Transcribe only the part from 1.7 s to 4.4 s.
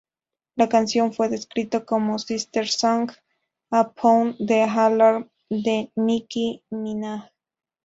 como "sister song" a Pound